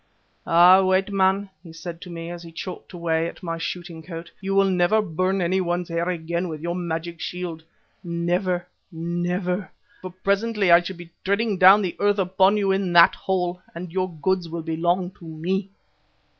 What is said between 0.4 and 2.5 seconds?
"Ah! white man," he said to me as